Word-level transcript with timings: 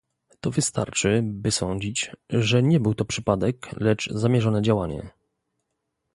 To 0.41 0.51
wystarczy, 0.51 1.19
by 1.23 1.51
sądzić, 1.51 2.11
że 2.29 2.63
nie 2.63 2.79
był 2.79 2.95
to 2.95 3.05
przypadek, 3.05 3.67
lecz 3.77 4.09
zamierzone 4.09 4.61
działanie 4.61 5.09